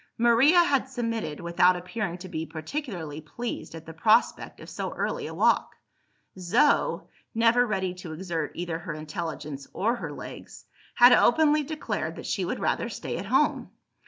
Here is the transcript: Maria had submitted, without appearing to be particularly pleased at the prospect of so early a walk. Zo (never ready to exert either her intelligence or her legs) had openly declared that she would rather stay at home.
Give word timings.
Maria 0.17 0.63
had 0.63 0.89
submitted, 0.89 1.39
without 1.39 1.75
appearing 1.75 2.17
to 2.17 2.27
be 2.27 2.43
particularly 2.43 3.21
pleased 3.21 3.75
at 3.75 3.85
the 3.85 3.93
prospect 3.93 4.59
of 4.59 4.67
so 4.67 4.91
early 4.95 5.27
a 5.27 5.33
walk. 5.35 5.75
Zo 6.39 7.07
(never 7.35 7.67
ready 7.67 7.93
to 7.93 8.11
exert 8.11 8.51
either 8.55 8.79
her 8.79 8.95
intelligence 8.95 9.67
or 9.73 9.97
her 9.97 10.11
legs) 10.11 10.65
had 10.95 11.11
openly 11.11 11.61
declared 11.61 12.15
that 12.15 12.25
she 12.25 12.43
would 12.43 12.59
rather 12.59 12.89
stay 12.89 13.17
at 13.19 13.27
home. 13.27 13.69